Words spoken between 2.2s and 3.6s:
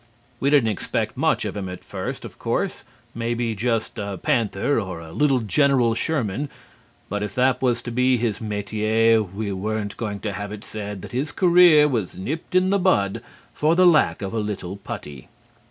of course; maybe